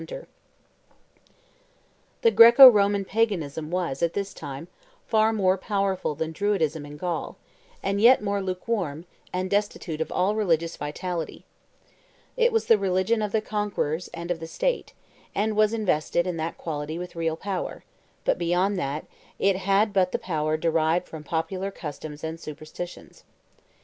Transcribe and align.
[Illustration: 0.01 0.27
Druids 2.23 2.33
offering 2.59 2.73
Human 2.73 3.05
Sacrifices 3.05 3.55
111] 3.55 3.69
The 3.69 3.69
Greco 3.69 3.69
Roman 3.69 3.69
Paganism 3.69 3.71
was, 3.71 4.01
at 4.01 4.13
this 4.13 4.33
time, 4.33 4.67
far 5.05 5.31
more 5.31 5.57
powerful 5.59 6.15
than 6.15 6.31
Druidism 6.31 6.85
in 6.87 6.97
Gaul, 6.97 7.37
and 7.83 8.01
yet 8.01 8.23
more 8.23 8.41
lukewarm 8.41 9.05
and 9.31 9.47
destitute 9.47 10.01
of 10.01 10.11
all 10.11 10.33
religious 10.33 10.75
vitality. 10.75 11.45
It 12.35 12.51
was 12.51 12.65
the 12.65 12.79
religion 12.79 13.21
of 13.21 13.31
the 13.31 13.41
conquerors 13.41 14.07
and 14.11 14.31
of 14.31 14.39
the 14.39 14.47
state, 14.47 14.93
and 15.35 15.55
was 15.55 15.71
invested, 15.71 16.25
in 16.25 16.37
that 16.37 16.57
quality, 16.57 16.97
with 16.97 17.15
real 17.15 17.35
power; 17.37 17.83
but, 18.25 18.39
beyond 18.39 18.79
that, 18.79 19.05
it 19.37 19.55
had 19.57 19.93
but 19.93 20.11
the 20.11 20.17
power 20.17 20.57
derived 20.57 21.07
from 21.07 21.23
popular 21.23 21.69
customs 21.69 22.23
and 22.23 22.39
superstitions. 22.39 23.23